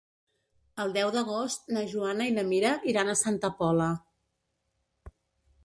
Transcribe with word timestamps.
El 0.83 0.95
deu 0.95 1.11
d'agost 1.15 1.69
na 1.77 1.83
Joana 1.91 2.27
i 2.29 2.33
na 2.39 2.45
Mira 2.49 2.71
iran 2.93 3.13
a 3.13 3.17
Santa 3.21 3.53
Pola. 3.61 3.91